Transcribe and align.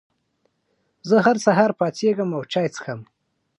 زه 1.09 1.17
هر 1.25 1.37
سهار 1.45 1.71
پاڅېږم 1.79 2.29
او 2.37 2.43
چای 2.51 2.67
څښم. 2.73 2.99